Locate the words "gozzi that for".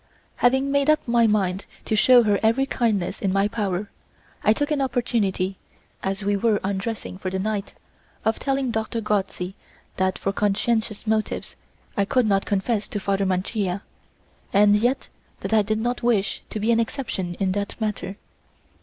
8.99-10.33